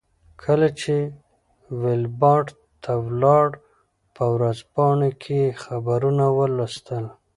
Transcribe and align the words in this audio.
کله 0.43 0.67
چې 0.81 0.95
ویلباډ 1.81 2.45
ته 2.83 2.91
ولاړ 3.05 3.47
په 4.15 4.23
ورځپاڼو 4.33 5.09
کې 5.21 5.33
یې 5.43 5.57
خبرونه 5.63 6.25
ولوستل. 6.37 7.05